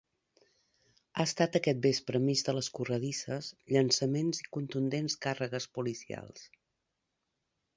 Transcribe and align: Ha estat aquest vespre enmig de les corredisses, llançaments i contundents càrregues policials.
Ha 1.17 1.25
estat 1.29 1.57
aquest 1.59 1.83
vespre 1.83 2.21
enmig 2.21 2.41
de 2.47 2.55
les 2.59 2.69
corredisses, 2.77 3.49
llançaments 3.75 4.41
i 4.45 4.49
contundents 4.59 5.19
càrregues 5.27 5.69
policials. 5.79 6.49